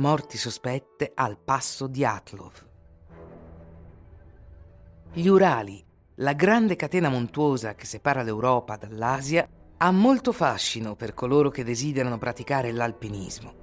Morti 0.00 0.38
sospette 0.38 1.12
al 1.14 1.36
passo 1.36 1.86
di 1.86 2.06
Atlov. 2.06 2.52
Gli 5.12 5.26
Urali, 5.26 5.84
la 6.16 6.32
grande 6.32 6.74
catena 6.74 7.10
montuosa 7.10 7.74
che 7.74 7.84
separa 7.84 8.22
l'Europa 8.22 8.76
dall'Asia, 8.76 9.46
ha 9.76 9.90
molto 9.90 10.32
fascino 10.32 10.96
per 10.96 11.12
coloro 11.12 11.50
che 11.50 11.64
desiderano 11.64 12.16
praticare 12.16 12.72
l'alpinismo. 12.72 13.54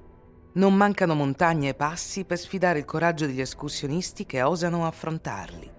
Non 0.54 0.76
mancano 0.76 1.16
montagne 1.16 1.70
e 1.70 1.74
passi 1.74 2.24
per 2.24 2.38
sfidare 2.38 2.80
il 2.80 2.86
coraggio 2.86 3.26
degli 3.26 3.42
escursionisti 3.42 4.28
che 4.28 4.44
osano 4.44 4.86
affrontarli. 4.86 5.72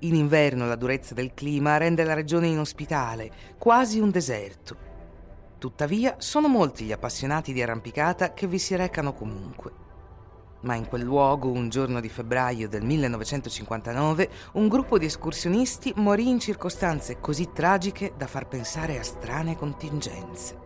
In 0.00 0.14
inverno 0.16 0.66
la 0.66 0.76
durezza 0.76 1.14
del 1.14 1.32
clima 1.32 1.76
rende 1.76 2.02
la 2.02 2.14
regione 2.14 2.48
inospitale, 2.48 3.30
quasi 3.56 4.00
un 4.00 4.10
deserto 4.10 4.89
Tuttavia, 5.60 6.14
sono 6.20 6.48
molti 6.48 6.86
gli 6.86 6.92
appassionati 6.92 7.52
di 7.52 7.60
arrampicata 7.60 8.32
che 8.32 8.46
vi 8.46 8.58
si 8.58 8.74
recano 8.76 9.12
comunque. 9.12 9.70
Ma 10.62 10.74
in 10.74 10.86
quel 10.86 11.02
luogo, 11.02 11.50
un 11.50 11.68
giorno 11.68 12.00
di 12.00 12.08
febbraio 12.08 12.66
del 12.66 12.82
1959, 12.82 14.30
un 14.54 14.68
gruppo 14.68 14.96
di 14.96 15.04
escursionisti 15.04 15.92
morì 15.96 16.30
in 16.30 16.40
circostanze 16.40 17.20
così 17.20 17.50
tragiche 17.52 18.14
da 18.16 18.26
far 18.26 18.48
pensare 18.48 18.98
a 18.98 19.02
strane 19.02 19.54
contingenze. 19.54 20.58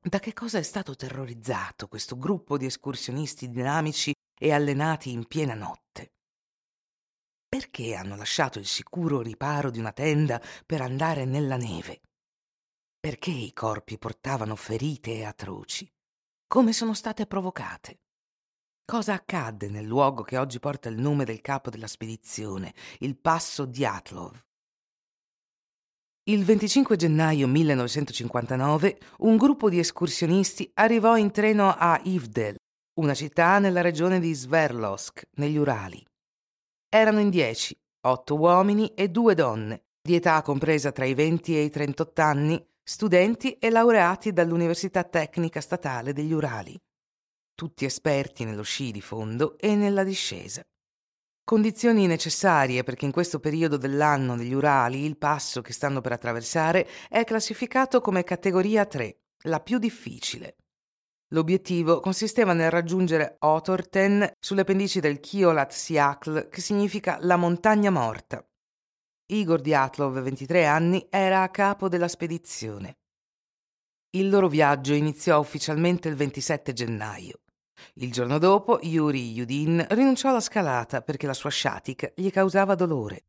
Da 0.00 0.20
che 0.20 0.32
cosa 0.32 0.58
è 0.58 0.62
stato 0.62 0.94
terrorizzato 0.94 1.88
questo 1.88 2.16
gruppo 2.16 2.56
di 2.56 2.66
escursionisti 2.66 3.50
dinamici 3.50 4.14
e 4.38 4.52
allenati 4.52 5.10
in 5.10 5.26
piena 5.26 5.54
notte? 5.54 5.81
Perché 7.54 7.94
hanno 7.94 8.16
lasciato 8.16 8.58
il 8.58 8.64
sicuro 8.64 9.20
riparo 9.20 9.70
di 9.70 9.78
una 9.78 9.92
tenda 9.92 10.40
per 10.64 10.80
andare 10.80 11.26
nella 11.26 11.58
neve? 11.58 12.00
Perché 12.98 13.30
i 13.30 13.52
corpi 13.52 13.98
portavano 13.98 14.56
ferite 14.56 15.26
atroci? 15.26 15.86
Come 16.46 16.72
sono 16.72 16.94
state 16.94 17.26
provocate? 17.26 17.98
Cosa 18.86 19.12
accadde 19.12 19.68
nel 19.68 19.84
luogo 19.84 20.22
che 20.22 20.38
oggi 20.38 20.60
porta 20.60 20.88
il 20.88 20.98
nome 20.98 21.26
del 21.26 21.42
capo 21.42 21.68
della 21.68 21.88
spedizione, 21.88 22.72
il 23.00 23.18
passo 23.18 23.66
di 23.66 23.84
Atlov? 23.84 24.34
Il 26.30 26.46
25 26.46 26.96
gennaio 26.96 27.48
1959 27.48 28.98
un 29.18 29.36
gruppo 29.36 29.68
di 29.68 29.78
escursionisti 29.78 30.70
arrivò 30.72 31.18
in 31.18 31.30
treno 31.30 31.68
a 31.68 32.00
Ivdel, 32.02 32.56
una 32.98 33.12
città 33.12 33.58
nella 33.58 33.82
regione 33.82 34.20
di 34.20 34.32
Sverdlovsk, 34.32 35.24
negli 35.32 35.58
Urali. 35.58 36.02
Erano 36.94 37.20
in 37.20 37.30
dieci, 37.30 37.74
otto 38.02 38.36
uomini 38.36 38.92
e 38.92 39.08
due 39.08 39.34
donne, 39.34 39.84
di 39.98 40.14
età 40.14 40.42
compresa 40.42 40.92
tra 40.92 41.06
i 41.06 41.14
20 41.14 41.56
e 41.56 41.62
i 41.62 41.70
38 41.70 42.20
anni, 42.20 42.62
studenti 42.82 43.54
e 43.54 43.70
laureati 43.70 44.30
dall'Università 44.30 45.02
Tecnica 45.02 45.62
Statale 45.62 46.12
degli 46.12 46.34
Urali, 46.34 46.78
tutti 47.54 47.86
esperti 47.86 48.44
nello 48.44 48.62
sci 48.62 48.90
di 48.90 49.00
fondo 49.00 49.56
e 49.56 49.74
nella 49.74 50.04
discesa. 50.04 50.60
Condizioni 51.42 52.06
necessarie 52.06 52.82
perché 52.82 53.06
in 53.06 53.12
questo 53.12 53.40
periodo 53.40 53.78
dell'anno 53.78 54.34
negli 54.34 54.52
Urali 54.52 55.02
il 55.06 55.16
passo 55.16 55.62
che 55.62 55.72
stanno 55.72 56.02
per 56.02 56.12
attraversare 56.12 56.86
è 57.08 57.24
classificato 57.24 58.02
come 58.02 58.22
categoria 58.22 58.84
3, 58.84 59.16
la 59.44 59.60
più 59.60 59.78
difficile. 59.78 60.56
L'obiettivo 61.32 62.00
consisteva 62.00 62.52
nel 62.52 62.70
raggiungere 62.70 63.36
Otorten 63.40 64.32
sulle 64.38 64.64
pendici 64.64 65.00
del 65.00 65.18
Kiolat 65.18 65.72
Siakl, 65.72 66.48
che 66.50 66.60
significa 66.60 67.16
la 67.22 67.36
montagna 67.36 67.90
morta. 67.90 68.44
Igor 69.26 69.62
Diatlov, 69.62 70.20
23 70.20 70.66
anni, 70.66 71.06
era 71.08 71.42
a 71.42 71.48
capo 71.48 71.88
della 71.88 72.08
spedizione. 72.08 72.98
Il 74.10 74.28
loro 74.28 74.46
viaggio 74.48 74.92
iniziò 74.92 75.38
ufficialmente 75.38 76.10
il 76.10 76.16
27 76.16 76.74
gennaio. 76.74 77.40
Il 77.94 78.12
giorno 78.12 78.36
dopo, 78.36 78.78
Yuri 78.82 79.32
Yudin 79.32 79.86
rinunciò 79.88 80.28
alla 80.28 80.40
scalata 80.40 81.00
perché 81.00 81.26
la 81.26 81.32
sua 81.32 81.48
sciatica 81.48 82.12
gli 82.14 82.30
causava 82.30 82.74
dolore. 82.74 83.24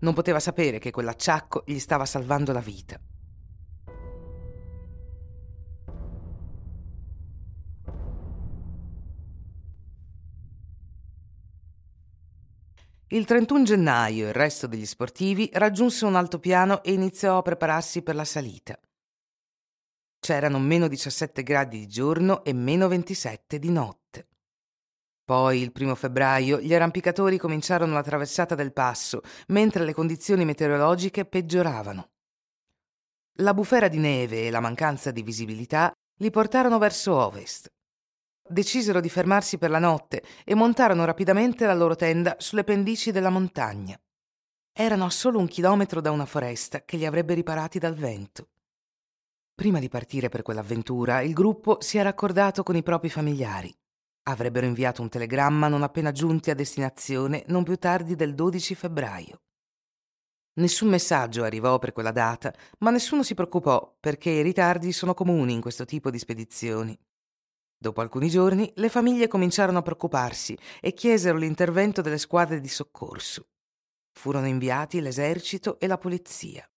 Non 0.00 0.12
poteva 0.12 0.38
sapere 0.38 0.78
che 0.78 0.90
quell'acciacco 0.90 1.62
gli 1.64 1.78
stava 1.78 2.04
salvando 2.04 2.52
la 2.52 2.60
vita. 2.60 3.00
Il 13.12 13.24
31 13.24 13.64
gennaio 13.64 14.28
il 14.28 14.32
resto 14.32 14.68
degli 14.68 14.86
sportivi 14.86 15.50
raggiunse 15.54 16.04
un 16.04 16.14
altopiano 16.14 16.80
e 16.84 16.92
iniziò 16.92 17.38
a 17.38 17.42
prepararsi 17.42 18.02
per 18.02 18.14
la 18.14 18.24
salita. 18.24 18.78
C'erano 20.20 20.60
meno 20.60 20.86
17 20.86 21.42
gradi 21.42 21.80
di 21.80 21.88
giorno 21.88 22.44
e 22.44 22.52
meno 22.52 22.86
27 22.86 23.58
di 23.58 23.70
notte. 23.72 24.28
Poi, 25.24 25.60
il 25.60 25.72
primo 25.72 25.96
febbraio, 25.96 26.60
gli 26.60 26.72
arrampicatori 26.72 27.36
cominciarono 27.36 27.94
la 27.94 28.02
traversata 28.02 28.54
del 28.54 28.72
passo, 28.72 29.22
mentre 29.48 29.84
le 29.84 29.92
condizioni 29.92 30.44
meteorologiche 30.44 31.24
peggioravano. 31.24 32.10
La 33.38 33.54
bufera 33.54 33.88
di 33.88 33.98
neve 33.98 34.46
e 34.46 34.50
la 34.50 34.60
mancanza 34.60 35.10
di 35.10 35.22
visibilità 35.22 35.90
li 36.18 36.30
portarono 36.30 36.78
verso 36.78 37.16
ovest 37.16 37.72
decisero 38.50 39.00
di 39.00 39.08
fermarsi 39.08 39.58
per 39.58 39.70
la 39.70 39.78
notte 39.78 40.22
e 40.44 40.54
montarono 40.54 41.04
rapidamente 41.04 41.66
la 41.66 41.74
loro 41.74 41.96
tenda 41.96 42.36
sulle 42.38 42.64
pendici 42.64 43.12
della 43.12 43.30
montagna. 43.30 43.98
Erano 44.72 45.04
a 45.04 45.10
solo 45.10 45.38
un 45.38 45.46
chilometro 45.46 46.00
da 46.00 46.10
una 46.10 46.26
foresta 46.26 46.84
che 46.84 46.96
li 46.96 47.06
avrebbe 47.06 47.34
riparati 47.34 47.78
dal 47.78 47.94
vento. 47.94 48.48
Prima 49.54 49.78
di 49.78 49.88
partire 49.88 50.28
per 50.28 50.42
quell'avventura, 50.42 51.20
il 51.20 51.34
gruppo 51.34 51.78
si 51.80 51.98
era 51.98 52.08
accordato 52.08 52.62
con 52.62 52.76
i 52.76 52.82
propri 52.82 53.10
familiari. 53.10 53.74
Avrebbero 54.24 54.66
inviato 54.66 55.02
un 55.02 55.08
telegramma 55.08 55.68
non 55.68 55.82
appena 55.82 56.12
giunti 56.12 56.50
a 56.50 56.54
destinazione 56.54 57.44
non 57.48 57.62
più 57.62 57.76
tardi 57.76 58.14
del 58.14 58.34
12 58.34 58.74
febbraio. 58.74 59.42
Nessun 60.54 60.88
messaggio 60.88 61.44
arrivò 61.44 61.78
per 61.78 61.92
quella 61.92 62.10
data, 62.10 62.52
ma 62.78 62.90
nessuno 62.90 63.22
si 63.22 63.34
preoccupò 63.34 63.96
perché 64.00 64.30
i 64.30 64.42
ritardi 64.42 64.92
sono 64.92 65.14
comuni 65.14 65.52
in 65.52 65.60
questo 65.60 65.84
tipo 65.84 66.10
di 66.10 66.18
spedizioni. 66.18 66.98
Dopo 67.82 68.02
alcuni 68.02 68.28
giorni 68.28 68.70
le 68.74 68.90
famiglie 68.90 69.26
cominciarono 69.26 69.78
a 69.78 69.82
preoccuparsi 69.82 70.54
e 70.82 70.92
chiesero 70.92 71.38
l'intervento 71.38 72.02
delle 72.02 72.18
squadre 72.18 72.60
di 72.60 72.68
soccorso. 72.68 73.46
Furono 74.12 74.46
inviati 74.46 75.00
l'esercito 75.00 75.78
e 75.80 75.86
la 75.86 75.96
polizia. 75.96 76.70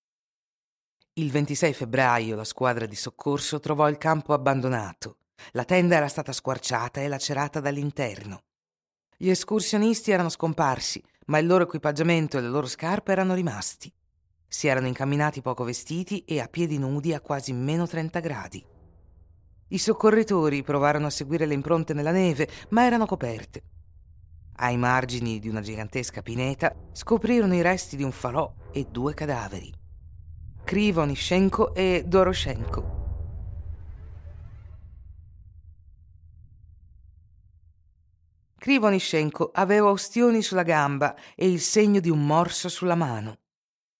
Il 1.15 1.29
26 1.29 1.73
febbraio 1.73 2.37
la 2.37 2.45
squadra 2.45 2.85
di 2.85 2.95
soccorso 2.95 3.59
trovò 3.59 3.89
il 3.89 3.97
campo 3.97 4.31
abbandonato. 4.31 5.17
La 5.51 5.65
tenda 5.65 5.97
era 5.97 6.07
stata 6.07 6.31
squarciata 6.31 7.01
e 7.01 7.09
lacerata 7.09 7.59
dall'interno. 7.59 8.43
Gli 9.17 9.29
escursionisti 9.29 10.11
erano 10.11 10.29
scomparsi, 10.29 11.03
ma 11.25 11.37
il 11.37 11.47
loro 11.47 11.65
equipaggiamento 11.65 12.37
e 12.37 12.41
le 12.41 12.47
loro 12.47 12.65
scarpe 12.65 13.11
erano 13.11 13.33
rimasti. 13.33 13.93
Si 14.47 14.67
erano 14.67 14.87
incamminati 14.87 15.41
poco 15.41 15.65
vestiti 15.65 16.23
e 16.23 16.39
a 16.39 16.47
piedi 16.47 16.77
nudi 16.77 17.13
a 17.13 17.19
quasi 17.19 17.51
meno 17.51 17.85
30 17.85 18.19
gradi. 18.21 18.65
I 19.73 19.79
soccorritori 19.79 20.61
provarono 20.61 21.07
a 21.07 21.09
seguire 21.09 21.47
le 21.47 21.55
impronte 21.55 21.95
nella 21.95 22.11
neve, 22.11 22.47
ma 22.69 22.85
erano 22.85 23.07
coperte. 23.07 23.63
Ai 24.57 24.77
margini 24.77 25.39
di 25.39 25.49
una 25.49 25.61
gigantesca 25.61 26.21
pineta 26.21 26.75
scoprirono 26.91 27.55
i 27.55 27.63
resti 27.63 27.95
di 27.95 28.03
un 28.03 28.11
falò 28.11 28.53
e 28.71 28.85
due 28.91 29.15
cadaveri. 29.15 29.73
Krivonishenko 30.63 31.73
e 31.73 32.03
Doroshenko. 32.05 33.01
Krivonishenko 38.59 39.49
aveva 39.55 39.89
ustioni 39.89 40.43
sulla 40.43 40.61
gamba 40.61 41.15
e 41.35 41.49
il 41.49 41.59
segno 41.59 41.99
di 41.99 42.11
un 42.11 42.23
morso 42.23 42.69
sulla 42.69 42.95
mano. 42.95 43.39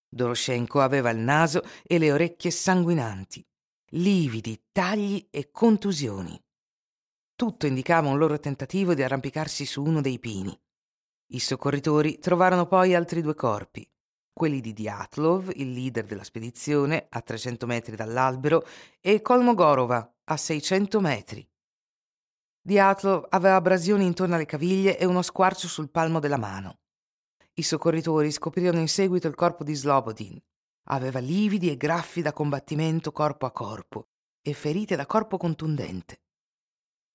Doroshenko 0.07 0.81
aveva 0.81 1.09
il 1.09 1.17
naso 1.17 1.63
e 1.81 1.97
le 1.97 2.11
orecchie 2.11 2.51
sanguinanti 2.51 3.43
lividi, 3.95 4.69
tagli 4.71 5.27
e 5.29 5.51
contusioni. 5.51 6.41
Tutto 7.35 7.67
indicava 7.67 8.09
un 8.09 8.17
loro 8.17 8.39
tentativo 8.39 8.95
di 8.95 9.03
arrampicarsi 9.03 9.65
su 9.67 9.83
uno 9.83 10.01
dei 10.01 10.17
pini. 10.17 10.57
I 11.33 11.39
soccorritori 11.39 12.17
trovarono 12.17 12.65
poi 12.65 12.95
altri 12.95 13.21
due 13.21 13.35
corpi, 13.35 13.87
quelli 14.31 14.61
di 14.61 14.73
Diatlov, 14.73 15.51
il 15.55 15.71
leader 15.71 16.05
della 16.05 16.23
spedizione, 16.23 17.05
a 17.07 17.21
300 17.21 17.67
metri 17.67 17.95
dall'albero, 17.95 18.65
e 18.99 19.21
Kolmogorova, 19.21 20.15
a 20.23 20.37
600 20.37 20.99
metri. 20.99 21.47
Diatlov 22.61 23.27
aveva 23.29 23.55
abrasioni 23.55 24.05
intorno 24.05 24.33
alle 24.33 24.45
caviglie 24.45 24.97
e 24.97 25.05
uno 25.05 25.21
squarcio 25.21 25.67
sul 25.67 25.91
palmo 25.91 26.19
della 26.19 26.37
mano. 26.37 26.79
I 27.53 27.61
soccorritori 27.61 28.31
scoprirono 28.31 28.79
in 28.79 28.87
seguito 28.87 29.27
il 29.27 29.35
corpo 29.35 29.63
di 29.63 29.75
Slobodin. 29.75 30.41
Aveva 30.87 31.19
lividi 31.19 31.69
e 31.69 31.77
graffi 31.77 32.21
da 32.21 32.33
combattimento 32.33 33.11
corpo 33.11 33.45
a 33.45 33.51
corpo 33.51 34.07
e 34.41 34.53
ferite 34.53 34.95
da 34.95 35.05
corpo 35.05 35.37
contundente. 35.37 36.21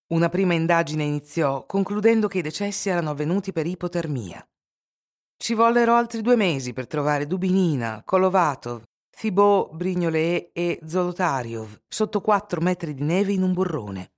Una 0.08 0.30
prima 0.30 0.54
indagine 0.54 1.04
iniziò 1.04 1.66
concludendo 1.66 2.28
che 2.28 2.38
i 2.38 2.42
decessi 2.42 2.88
erano 2.88 3.10
avvenuti 3.10 3.52
per 3.52 3.66
ipotermia. 3.66 4.42
Ci 5.36 5.52
vollero 5.52 5.94
altri 5.94 6.22
due 6.22 6.34
mesi 6.34 6.72
per 6.72 6.86
trovare 6.86 7.26
Dubinina, 7.26 8.02
Kolovatov, 8.04 8.82
Thibaut, 9.10 9.74
Brignolet 9.74 10.50
e 10.52 10.80
Zolotariov 10.84 11.82
sotto 11.86 12.22
quattro 12.22 12.62
metri 12.62 12.94
di 12.94 13.02
neve 13.02 13.32
in 13.32 13.42
un 13.42 13.52
burrone. 13.52 14.12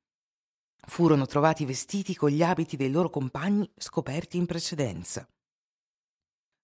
Furono 0.87 1.27
trovati 1.27 1.65
vestiti 1.65 2.15
con 2.15 2.31
gli 2.31 2.43
abiti 2.43 2.77
dei 2.77 2.91
loro 2.91 3.11
compagni 3.11 3.69
scoperti 3.77 4.37
in 4.37 4.47
precedenza. 4.47 5.29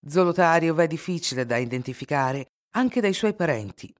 Zolotariov 0.06 0.78
è 0.78 0.86
difficile 0.86 1.44
da 1.44 1.56
identificare 1.56 2.52
anche 2.76 3.00
dai 3.00 3.14
suoi 3.14 3.34
parenti. 3.34 3.92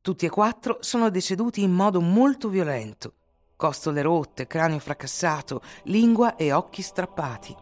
Tutti 0.00 0.26
e 0.26 0.30
quattro 0.30 0.78
sono 0.80 1.10
deceduti 1.10 1.62
in 1.62 1.72
modo 1.72 2.00
molto 2.00 2.48
violento. 2.48 3.14
Costole 3.56 4.00
rotte, 4.00 4.46
cranio 4.46 4.78
fracassato, 4.78 5.60
lingua 5.84 6.36
e 6.36 6.52
occhi 6.52 6.82
strappati. 6.82 7.56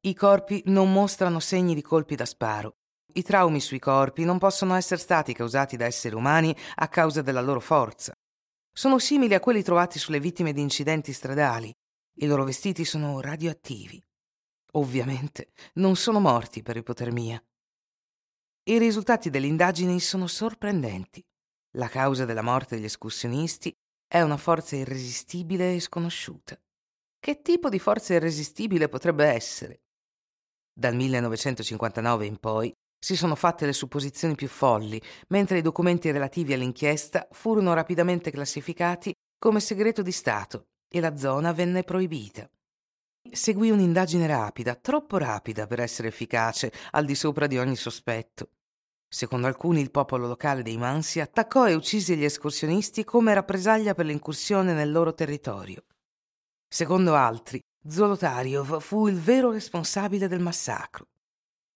I 0.00 0.14
corpi 0.14 0.62
non 0.66 0.92
mostrano 0.92 1.40
segni 1.40 1.74
di 1.74 1.82
colpi 1.82 2.14
da 2.14 2.24
sparo. 2.24 2.74
I 3.14 3.22
traumi 3.22 3.60
sui 3.60 3.78
corpi 3.78 4.24
non 4.24 4.38
possono 4.38 4.74
essere 4.74 5.00
stati 5.00 5.32
causati 5.32 5.76
da 5.76 5.86
esseri 5.86 6.14
umani 6.14 6.54
a 6.76 6.88
causa 6.88 7.22
della 7.22 7.40
loro 7.40 7.60
forza. 7.60 8.14
Sono 8.76 8.98
simili 8.98 9.34
a 9.34 9.40
quelli 9.40 9.62
trovati 9.62 10.00
sulle 10.00 10.18
vittime 10.18 10.52
di 10.52 10.60
incidenti 10.60 11.12
stradali. 11.12 11.72
I 12.16 12.26
loro 12.26 12.42
vestiti 12.42 12.84
sono 12.84 13.20
radioattivi. 13.20 14.04
Ovviamente 14.72 15.52
non 15.74 15.94
sono 15.94 16.18
morti 16.18 16.60
per 16.60 16.76
ipotermia. 16.76 17.40
I 18.64 18.78
risultati 18.78 19.30
delle 19.30 19.46
indagini 19.46 20.00
sono 20.00 20.26
sorprendenti. 20.26 21.24
La 21.76 21.86
causa 21.86 22.24
della 22.24 22.42
morte 22.42 22.74
degli 22.74 22.86
escursionisti 22.86 23.72
è 24.08 24.20
una 24.22 24.36
forza 24.36 24.74
irresistibile 24.74 25.76
e 25.76 25.80
sconosciuta. 25.80 26.60
Che 27.20 27.42
tipo 27.42 27.68
di 27.68 27.78
forza 27.78 28.14
irresistibile 28.14 28.88
potrebbe 28.88 29.26
essere? 29.26 29.82
Dal 30.72 30.96
1959 30.96 32.26
in 32.26 32.38
poi 32.38 32.74
si 33.04 33.16
sono 33.16 33.34
fatte 33.34 33.66
le 33.66 33.74
supposizioni 33.74 34.34
più 34.34 34.48
folli, 34.48 34.98
mentre 35.28 35.58
i 35.58 35.60
documenti 35.60 36.10
relativi 36.10 36.54
all'inchiesta 36.54 37.28
furono 37.32 37.74
rapidamente 37.74 38.30
classificati 38.30 39.12
come 39.38 39.60
segreto 39.60 40.00
di 40.00 40.10
Stato 40.10 40.68
e 40.88 41.00
la 41.00 41.14
zona 41.14 41.52
venne 41.52 41.82
proibita. 41.82 42.48
Seguì 43.30 43.68
un'indagine 43.68 44.26
rapida, 44.26 44.74
troppo 44.74 45.18
rapida 45.18 45.66
per 45.66 45.80
essere 45.80 46.08
efficace, 46.08 46.72
al 46.92 47.04
di 47.04 47.14
sopra 47.14 47.46
di 47.46 47.58
ogni 47.58 47.76
sospetto. 47.76 48.48
Secondo 49.06 49.48
alcuni 49.48 49.82
il 49.82 49.90
popolo 49.90 50.26
locale 50.26 50.62
dei 50.62 50.78
Mansi 50.78 51.20
attaccò 51.20 51.68
e 51.68 51.74
uccise 51.74 52.16
gli 52.16 52.24
escursionisti 52.24 53.04
come 53.04 53.34
rappresaglia 53.34 53.92
per 53.92 54.06
l'incursione 54.06 54.72
nel 54.72 54.90
loro 54.90 55.12
territorio. 55.12 55.84
Secondo 56.66 57.14
altri, 57.14 57.60
Zolotariov 57.86 58.80
fu 58.80 59.08
il 59.08 59.20
vero 59.20 59.50
responsabile 59.50 60.26
del 60.26 60.40
massacro. 60.40 61.08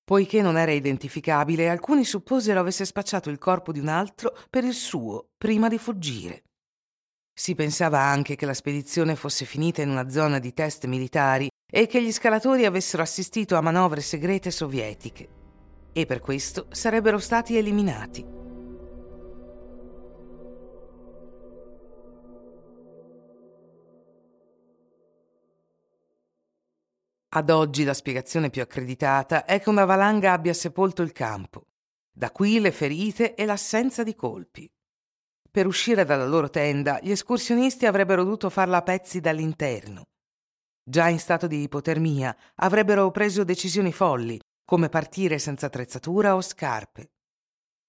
Poiché 0.08 0.40
non 0.40 0.56
era 0.56 0.72
identificabile, 0.72 1.68
alcuni 1.68 2.02
supposero 2.02 2.60
avesse 2.60 2.86
spacciato 2.86 3.28
il 3.28 3.36
corpo 3.36 3.72
di 3.72 3.78
un 3.78 3.88
altro 3.88 4.34
per 4.48 4.64
il 4.64 4.72
suo 4.72 5.32
prima 5.36 5.68
di 5.68 5.76
fuggire. 5.76 6.44
Si 7.38 7.54
pensava 7.54 8.00
anche 8.00 8.34
che 8.34 8.46
la 8.46 8.54
spedizione 8.54 9.16
fosse 9.16 9.44
finita 9.44 9.82
in 9.82 9.90
una 9.90 10.08
zona 10.08 10.38
di 10.38 10.54
test 10.54 10.86
militari 10.86 11.50
e 11.70 11.86
che 11.86 12.02
gli 12.02 12.10
scalatori 12.10 12.64
avessero 12.64 13.02
assistito 13.02 13.54
a 13.56 13.60
manovre 13.60 14.00
segrete 14.00 14.50
sovietiche 14.50 15.28
e 15.92 16.06
per 16.06 16.20
questo 16.20 16.68
sarebbero 16.70 17.18
stati 17.18 17.58
eliminati. 17.58 18.37
Ad 27.30 27.50
oggi 27.50 27.84
la 27.84 27.92
spiegazione 27.92 28.48
più 28.48 28.62
accreditata 28.62 29.44
è 29.44 29.60
che 29.60 29.68
una 29.68 29.84
valanga 29.84 30.32
abbia 30.32 30.54
sepolto 30.54 31.02
il 31.02 31.12
campo. 31.12 31.66
Da 32.10 32.30
qui 32.30 32.58
le 32.58 32.72
ferite 32.72 33.34
e 33.34 33.44
l'assenza 33.44 34.02
di 34.02 34.14
colpi. 34.14 34.66
Per 35.50 35.66
uscire 35.66 36.06
dalla 36.06 36.26
loro 36.26 36.48
tenda, 36.48 36.98
gli 37.02 37.10
escursionisti 37.10 37.84
avrebbero 37.84 38.24
dovuto 38.24 38.48
farla 38.48 38.78
a 38.78 38.82
pezzi 38.82 39.20
dall'interno. 39.20 40.04
Già 40.82 41.08
in 41.08 41.18
stato 41.18 41.46
di 41.46 41.60
ipotermia, 41.60 42.34
avrebbero 42.56 43.10
preso 43.10 43.44
decisioni 43.44 43.92
folli, 43.92 44.40
come 44.64 44.88
partire 44.88 45.38
senza 45.38 45.66
attrezzatura 45.66 46.34
o 46.34 46.40
scarpe. 46.40 47.10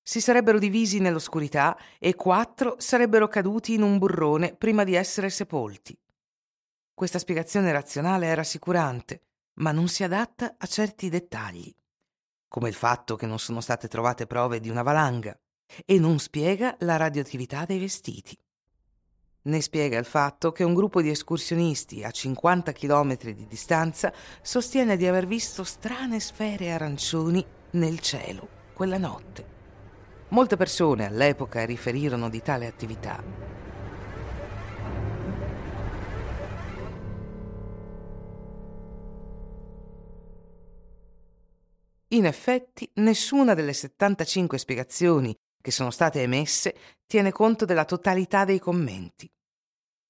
Si 0.03 0.19
sarebbero 0.19 0.59
divisi 0.59 0.99
nell'oscurità 0.99 1.77
e 1.97 2.13
quattro 2.15 2.75
sarebbero 2.77 3.29
caduti 3.29 3.73
in 3.73 3.83
un 3.83 3.99
burrone 3.99 4.53
prima 4.53 4.83
di 4.83 4.95
essere 4.95 5.29
sepolti. 5.29 5.97
Questa 6.93 7.19
spiegazione 7.19 7.71
razionale 7.71 8.29
è 8.29 8.35
rassicurante, 8.35 9.28
ma 9.59 9.71
non 9.71 9.87
si 9.87 10.03
adatta 10.03 10.55
a 10.57 10.65
certi 10.65 11.09
dettagli, 11.09 11.73
come 12.47 12.69
il 12.69 12.75
fatto 12.75 13.15
che 13.15 13.25
non 13.25 13.39
sono 13.39 13.61
state 13.61 13.87
trovate 13.87 14.27
prove 14.27 14.59
di 14.59 14.69
una 14.69 14.83
valanga, 14.83 15.37
e 15.85 15.99
non 15.99 16.19
spiega 16.19 16.75
la 16.79 16.97
radioattività 16.97 17.65
dei 17.65 17.79
vestiti. 17.79 18.37
Ne 19.41 19.61
spiega 19.61 19.97
il 19.97 20.05
fatto 20.05 20.51
che 20.51 20.63
un 20.63 20.73
gruppo 20.73 21.01
di 21.01 21.09
escursionisti 21.09 22.03
a 22.03 22.11
50 22.11 22.71
km 22.73 23.17
di 23.17 23.47
distanza 23.47 24.11
sostiene 24.41 24.97
di 24.97 25.07
aver 25.07 25.25
visto 25.25 25.63
strane 25.63 26.19
sfere 26.19 26.71
arancioni 26.71 27.45
nel 27.71 27.99
cielo 27.99 28.57
quella 28.73 28.97
notte. 28.97 29.57
Molte 30.29 30.57
persone 30.57 31.05
all'epoca 31.05 31.65
riferirono 31.65 32.29
di 32.29 32.41
tale 32.41 32.67
attività. 32.67 33.58
In 42.11 42.25
effetti, 42.25 42.89
nessuna 42.95 43.53
delle 43.53 43.73
75 43.73 44.57
spiegazioni 44.57 45.35
che 45.61 45.69
sono 45.69 45.91
state 45.91 46.23
emesse 46.23 46.75
tiene 47.05 47.31
conto 47.31 47.65
della 47.65 47.85
totalità 47.85 48.45
dei 48.45 48.57
commenti. 48.57 49.29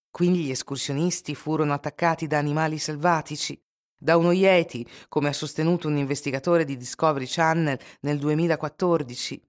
Quindi 0.10 0.44
gli 0.44 0.52
escursionisti 0.52 1.36
furono 1.36 1.74
attaccati 1.74 2.26
da 2.26 2.38
animali 2.38 2.78
selvatici, 2.78 3.62
da 3.98 4.16
uno 4.16 4.32
Yeti, 4.32 4.88
come 5.10 5.28
ha 5.28 5.34
sostenuto 5.34 5.90
un 5.90 5.98
investigatore 5.98 6.64
di 6.64 6.78
Discovery 6.78 7.26
Channel 7.28 7.78
nel 8.02 8.18
2014. 8.18 9.44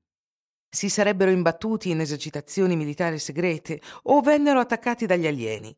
Si 0.69 0.89
sarebbero 0.89 1.31
imbattuti 1.31 1.91
in 1.91 2.01
esercitazioni 2.01 2.75
militari 2.75 3.21
segrete 3.21 3.81
o 4.05 4.21
vennero 4.23 4.59
attaccati 4.59 5.07
dagli 5.07 5.29
alieni. 5.29 5.73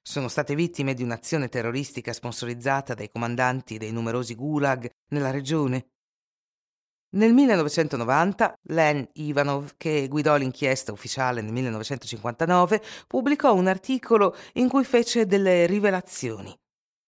Sono 0.00 0.28
state 0.28 0.54
vittime 0.54 0.94
di 0.94 1.02
un'azione 1.02 1.50
terroristica 1.50 2.14
sponsorizzata 2.14 2.94
dai 2.94 3.10
comandanti 3.10 3.76
dei 3.76 3.92
numerosi 3.92 4.34
gulag 4.34 4.88
nella 5.08 5.30
regione 5.30 5.90
nel 7.16 7.32
1990 7.32 8.58
Len 8.68 9.08
Ivanov, 9.14 9.72
che 9.76 10.06
guidò 10.08 10.36
l'inchiesta 10.36 10.92
ufficiale 10.92 11.40
nel 11.40 11.52
1959, 11.52 12.82
pubblicò 13.06 13.54
un 13.54 13.66
articolo 13.66 14.34
in 14.54 14.68
cui 14.68 14.84
fece 14.84 15.26
delle 15.26 15.66
rivelazioni. 15.66 16.54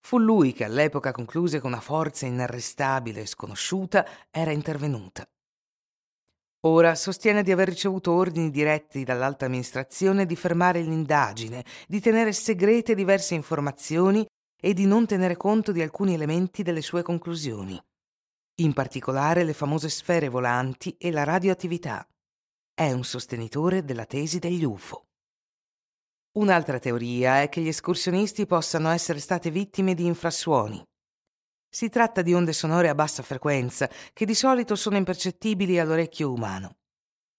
Fu 0.01 0.19
lui 0.19 0.53
che 0.53 0.65
all'epoca 0.65 1.13
concluse 1.13 1.61
che 1.61 1.67
una 1.67 1.81
forza 1.81 2.27
inarrestabile 2.27 3.23
e 3.23 3.27
sconosciuta 3.27 4.07
era 4.31 4.51
intervenuta. 4.51 5.29
Ora 6.67 6.95
sostiene 6.95 7.43
di 7.43 7.53
aver 7.53 7.69
ricevuto 7.69 8.13
ordini 8.13 8.51
diretti 8.51 9.05
dall'alta 9.05 9.45
amministrazione 9.45 10.27
di 10.27 10.35
fermare 10.35 10.81
l'indagine, 10.81 11.65
di 11.87 12.01
tenere 12.01 12.33
segrete 12.33 12.95
diverse 12.95 13.35
informazioni 13.35 14.27
e 14.61 14.75
di 14.75 14.87
non 14.87 15.07
tenere 15.07 15.37
conto 15.37 15.71
di 15.71 15.83
alcuni 15.83 16.15
elementi 16.15 16.63
delle 16.63 16.83
sue 16.83 17.03
conclusioni 17.03 17.81
in 18.61 18.73
particolare 18.73 19.45
le 19.45 19.53
famose 19.53 19.89
sfere 19.89 20.29
volanti 20.29 20.97
e 20.99 21.11
la 21.11 21.25
radioattività. 21.25 22.07
È 22.75 22.91
un 22.91 23.05
sostenitore 23.05 23.85
della 23.85 24.05
tesi 24.05 24.39
degli 24.39 24.65
UFO. 24.65 25.07
Un'altra 26.39 26.79
teoria 26.79 27.43
è 27.43 27.49
che 27.49 27.61
gli 27.61 27.69
escursionisti 27.69 28.47
possano 28.47 28.91
essere 28.91 29.21
state 29.21 29.51
vittime 29.51 29.95
di 29.95 30.07
infrasuoni. 30.07 30.83
Si 31.71 31.89
tratta 31.89 32.23
di 32.23 32.35
onde 32.35 32.53
sonore 32.53 32.89
a 32.89 32.95
bassa 32.95 33.23
frequenza 33.23 33.89
che 34.13 34.25
di 34.25 34.35
solito 34.35 34.75
sono 34.75 34.97
impercettibili 34.97 35.79
all'orecchio 35.79 36.33
umano. 36.33 36.77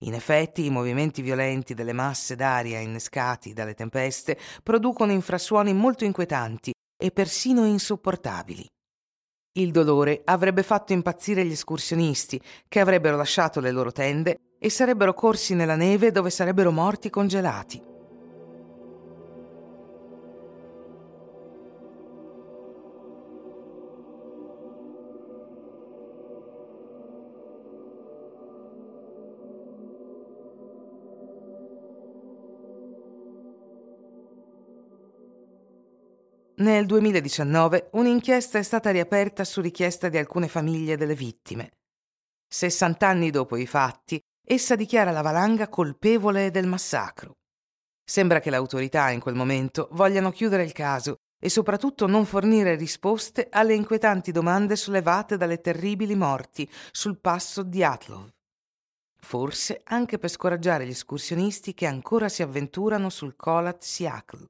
In 0.03 0.13
effetti, 0.13 0.65
i 0.65 0.69
movimenti 0.69 1.21
violenti 1.21 1.73
delle 1.73 1.93
masse 1.93 2.35
d'aria 2.35 2.79
innescati 2.79 3.51
dalle 3.51 3.73
tempeste 3.73 4.37
producono 4.63 5.11
infrasuoni 5.11 5.73
molto 5.73 6.05
inquietanti 6.05 6.71
e 6.97 7.11
persino 7.11 7.65
insopportabili. 7.65 8.65
Il 9.59 9.71
dolore 9.71 10.21
avrebbe 10.23 10.63
fatto 10.63 10.93
impazzire 10.93 11.43
gli 11.43 11.51
escursionisti, 11.51 12.39
che 12.69 12.79
avrebbero 12.79 13.17
lasciato 13.17 13.59
le 13.59 13.71
loro 13.71 13.91
tende 13.91 14.39
e 14.57 14.69
sarebbero 14.69 15.13
corsi 15.13 15.53
nella 15.53 15.75
neve 15.75 16.13
dove 16.13 16.29
sarebbero 16.29 16.71
morti 16.71 17.09
congelati. 17.09 17.88
Nel 36.59 36.85
2019 36.85 37.91
un'inchiesta 37.93 38.57
è 38.57 38.63
stata 38.63 38.91
riaperta 38.91 39.45
su 39.45 39.61
richiesta 39.61 40.09
di 40.09 40.17
alcune 40.17 40.49
famiglie 40.49 40.97
delle 40.97 41.15
vittime. 41.15 41.71
60 42.49 43.07
anni 43.07 43.29
dopo 43.29 43.55
i 43.55 43.65
fatti, 43.65 44.19
essa 44.45 44.75
dichiara 44.75 45.11
la 45.11 45.21
valanga 45.21 45.69
colpevole 45.69 46.51
del 46.51 46.67
massacro. 46.67 47.37
Sembra 48.03 48.41
che 48.41 48.49
le 48.49 48.57
autorità 48.57 49.09
in 49.11 49.21
quel 49.21 49.35
momento 49.35 49.87
vogliano 49.93 50.31
chiudere 50.31 50.63
il 50.63 50.73
caso 50.73 51.19
e 51.41 51.47
soprattutto 51.47 52.07
non 52.07 52.25
fornire 52.25 52.75
risposte 52.75 53.47
alle 53.49 53.73
inquietanti 53.73 54.33
domande 54.33 54.75
sollevate 54.75 55.37
dalle 55.37 55.61
terribili 55.61 56.15
morti 56.15 56.69
sul 56.91 57.21
passo 57.21 57.63
di 57.63 57.85
Atlov. 57.85 58.27
Forse 59.17 59.79
anche 59.85 60.17
per 60.17 60.29
scoraggiare 60.29 60.85
gli 60.85 60.89
escursionisti 60.89 61.73
che 61.73 61.85
ancora 61.85 62.27
si 62.27 62.41
avventurano 62.41 63.09
sul 63.09 63.37
Kolat 63.37 63.81
Siakl. 63.81 64.45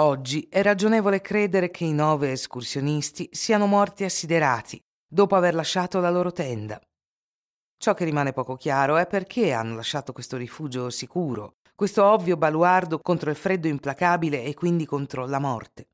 Oggi 0.00 0.46
è 0.48 0.62
ragionevole 0.62 1.20
credere 1.20 1.70
che 1.70 1.84
i 1.84 1.92
nove 1.92 2.32
escursionisti 2.32 3.28
siano 3.30 3.66
morti 3.66 4.04
assiderati 4.04 4.80
dopo 5.06 5.36
aver 5.36 5.54
lasciato 5.54 6.00
la 6.00 6.08
loro 6.08 6.32
tenda. 6.32 6.80
Ciò 7.76 7.92
che 7.92 8.06
rimane 8.06 8.32
poco 8.32 8.56
chiaro 8.56 8.96
è 8.96 9.06
perché 9.06 9.52
hanno 9.52 9.74
lasciato 9.74 10.14
questo 10.14 10.38
rifugio 10.38 10.88
sicuro, 10.88 11.56
questo 11.74 12.06
ovvio 12.06 12.38
baluardo 12.38 13.00
contro 13.00 13.28
il 13.28 13.36
freddo 13.36 13.68
implacabile 13.68 14.44
e 14.44 14.54
quindi 14.54 14.86
contro 14.86 15.26
la 15.26 15.38
morte. 15.38 15.88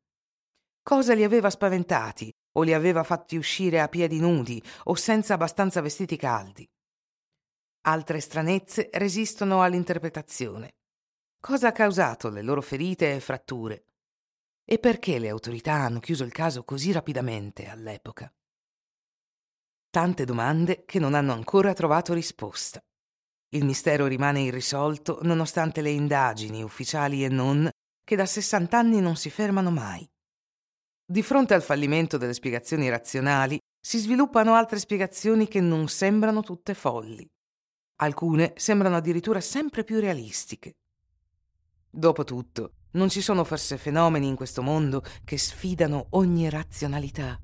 Cosa 0.80 1.12
li 1.12 1.24
aveva 1.24 1.50
spaventati 1.50 2.32
o 2.52 2.62
li 2.62 2.74
aveva 2.74 3.02
fatti 3.02 3.36
uscire 3.36 3.80
a 3.80 3.88
piedi 3.88 4.20
nudi 4.20 4.62
o 4.84 4.94
senza 4.94 5.34
abbastanza 5.34 5.80
vestiti 5.80 6.16
caldi? 6.16 6.64
Altre 7.88 8.20
stranezze 8.20 8.90
resistono 8.92 9.60
all'interpretazione. 9.60 10.74
Cosa 11.40 11.68
ha 11.68 11.72
causato 11.72 12.28
le 12.28 12.42
loro 12.42 12.62
ferite 12.62 13.12
e 13.12 13.18
fratture? 13.18 13.86
E 14.70 14.78
perché 14.78 15.18
le 15.18 15.30
autorità 15.30 15.72
hanno 15.72 15.98
chiuso 15.98 16.24
il 16.24 16.30
caso 16.30 16.62
così 16.62 16.92
rapidamente 16.92 17.70
all'epoca? 17.70 18.30
Tante 19.88 20.26
domande 20.26 20.84
che 20.84 20.98
non 20.98 21.14
hanno 21.14 21.32
ancora 21.32 21.72
trovato 21.72 22.12
risposta. 22.12 22.78
Il 23.54 23.64
mistero 23.64 24.04
rimane 24.04 24.42
irrisolto 24.42 25.20
nonostante 25.22 25.80
le 25.80 25.88
indagini, 25.88 26.62
ufficiali 26.62 27.24
e 27.24 27.30
non, 27.30 27.66
che 28.04 28.14
da 28.14 28.26
60 28.26 28.76
anni 28.76 29.00
non 29.00 29.16
si 29.16 29.30
fermano 29.30 29.70
mai. 29.70 30.06
Di 31.02 31.22
fronte 31.22 31.54
al 31.54 31.62
fallimento 31.62 32.18
delle 32.18 32.34
spiegazioni 32.34 32.90
razionali, 32.90 33.58
si 33.80 33.96
sviluppano 33.96 34.52
altre 34.52 34.78
spiegazioni 34.78 35.48
che 35.48 35.62
non 35.62 35.88
sembrano 35.88 36.42
tutte 36.42 36.74
folli. 36.74 37.26
Alcune 38.02 38.52
sembrano 38.56 38.96
addirittura 38.96 39.40
sempre 39.40 39.82
più 39.82 39.98
realistiche. 39.98 40.72
Dopotutto, 41.88 42.72
non 42.98 43.08
ci 43.08 43.20
sono 43.22 43.44
forse 43.44 43.78
fenomeni 43.78 44.26
in 44.26 44.34
questo 44.34 44.60
mondo 44.60 45.04
che 45.24 45.38
sfidano 45.38 46.06
ogni 46.10 46.50
razionalità? 46.50 47.38